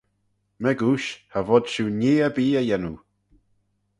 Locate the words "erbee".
2.25-2.55